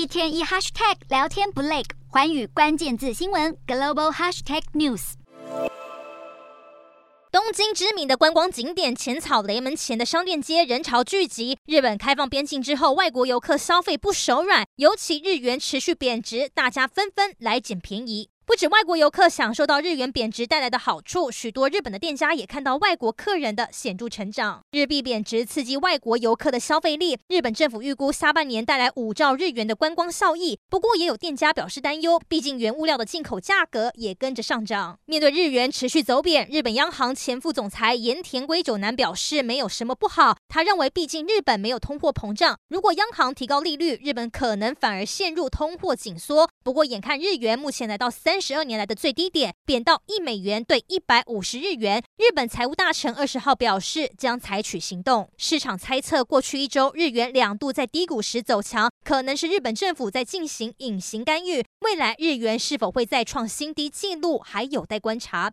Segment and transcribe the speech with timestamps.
[0.00, 5.12] 一天一 hashtag 聊天不累，环宇关键字新闻 global hashtag news。
[7.30, 11.58] 东京知名的观光景点浅草雷门前的商店街人潮聚集。
[11.66, 18.30] 日本开放边境之后，外国游客消费不手软，尤其日元持续贬值，大家纷纷来捡便宜。
[18.50, 24.64] 不止外国游客享受到日元贬值带来的好处，许多日本的店家也看到外国客人的显著成长。
[24.72, 30.58] 日币贬值刺激外国游客的消费力，日本政府预估下半年带来五兆日元的观光效益。
[30.68, 34.98] 不过，也有店家表示担忧，毕竟原物料的进口价格也跟着上涨。
[35.04, 40.36] 面对日元持续走贬，日本央行前副总裁盐田圭久男表示，没有什么不好。
[40.48, 46.50] 他认为，毕竟日本没有通货膨胀，如果央行提高利率，日本可能反而陷入通货紧缩。
[46.64, 52.02] 不过，眼看日元目前来到三十二年来的最低点，贬到一美元兑一百五十日元。
[52.16, 55.30] 日本财务大臣二十号表示，将采取行动。
[55.36, 61.64] 市场猜测，过去一周日元两度在低谷时走强，可能是日本政府在进行隐形干预。
[61.80, 65.48] 未来日元是否会再创新低纪录，还有待观察。